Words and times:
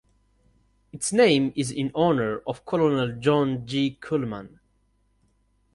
Its 0.91 1.13
name 1.13 1.53
is 1.55 1.69
in 1.69 1.91
honor 1.93 2.39
of 2.47 2.65
Colonel 2.65 3.19
John 3.19 3.67
G. 3.67 3.99
Cullmann. 4.01 4.57